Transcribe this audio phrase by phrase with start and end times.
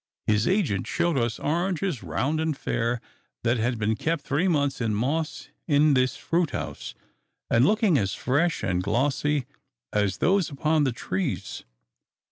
[0.25, 2.99] His agent showed us oranges round and fair
[3.43, 6.95] that had been kept three months in moss in this fruit house,
[7.51, 9.45] and looking as fresh and glossy
[9.93, 11.65] as those upon the trees.